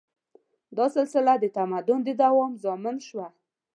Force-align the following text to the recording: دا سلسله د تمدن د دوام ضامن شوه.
دا 0.77 0.85
سلسله 0.95 1.33
د 1.39 1.45
تمدن 1.57 1.99
د 2.03 2.09
دوام 2.23 2.51
ضامن 2.63 2.95
شوه. 3.07 3.27